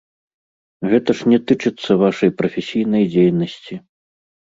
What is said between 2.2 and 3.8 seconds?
прафесійнай дзейнасці.